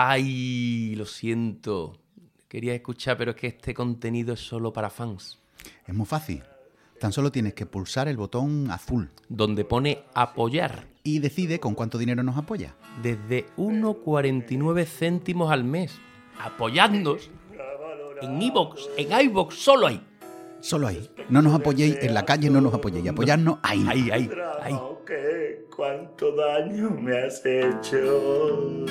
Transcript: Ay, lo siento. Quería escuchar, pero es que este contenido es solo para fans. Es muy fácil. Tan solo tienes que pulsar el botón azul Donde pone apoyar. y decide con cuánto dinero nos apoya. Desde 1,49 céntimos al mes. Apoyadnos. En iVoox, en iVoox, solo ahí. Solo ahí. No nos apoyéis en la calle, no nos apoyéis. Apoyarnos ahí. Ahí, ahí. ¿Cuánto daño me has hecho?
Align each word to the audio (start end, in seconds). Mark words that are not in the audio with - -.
Ay, 0.00 0.94
lo 0.94 1.06
siento. 1.06 1.98
Quería 2.46 2.72
escuchar, 2.72 3.16
pero 3.16 3.32
es 3.32 3.36
que 3.36 3.48
este 3.48 3.74
contenido 3.74 4.32
es 4.34 4.38
solo 4.38 4.72
para 4.72 4.90
fans. 4.90 5.40
Es 5.88 5.92
muy 5.92 6.06
fácil. 6.06 6.44
Tan 7.00 7.10
solo 7.12 7.32
tienes 7.32 7.54
que 7.54 7.66
pulsar 7.66 8.06
el 8.06 8.16
botón 8.16 8.70
azul 8.70 9.10
Donde 9.28 9.64
pone 9.64 10.04
apoyar. 10.14 10.86
y 11.02 11.18
decide 11.18 11.58
con 11.58 11.74
cuánto 11.74 11.98
dinero 11.98 12.22
nos 12.22 12.36
apoya. 12.36 12.76
Desde 13.02 13.46
1,49 13.56 14.86
céntimos 14.86 15.50
al 15.50 15.64
mes. 15.64 15.98
Apoyadnos. 16.38 17.28
En 18.22 18.40
iVoox, 18.40 18.80
en 18.98 19.20
iVoox, 19.26 19.56
solo 19.56 19.88
ahí. 19.88 20.00
Solo 20.60 20.86
ahí. 20.86 21.10
No 21.28 21.42
nos 21.42 21.54
apoyéis 21.54 21.96
en 22.02 22.14
la 22.14 22.24
calle, 22.24 22.50
no 22.50 22.60
nos 22.60 22.72
apoyéis. 22.72 23.08
Apoyarnos 23.08 23.58
ahí. 23.64 23.84
Ahí, 23.88 24.10
ahí. 24.12 24.30
¿Cuánto 25.74 26.36
daño 26.36 26.88
me 26.90 27.18
has 27.18 27.44
hecho? 27.44 28.86